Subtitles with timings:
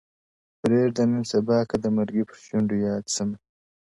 [0.59, 3.35] •پرېږده نن سبا که د مرګي پر شونډو یاد سمه-